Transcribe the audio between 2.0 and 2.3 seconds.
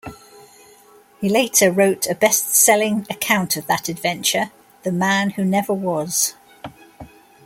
a